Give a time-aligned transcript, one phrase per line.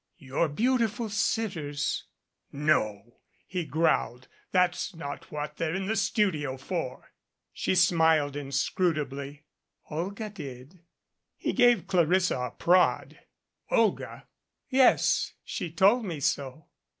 [0.17, 2.05] "Your beautiful sitters."
[2.51, 4.27] "No," he growled.
[4.51, 7.11] "That's not what they're in the studio for."
[7.53, 9.43] She smiled inscrutably.
[9.91, 10.79] "Olga did."
[11.37, 13.19] He gave Clarissa a prod.
[13.69, 14.25] "Olga?"
[14.69, 15.33] "Yes.
[15.43, 16.65] She told me so."